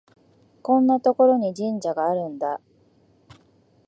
[0.63, 2.59] こんなところに神社があるんだ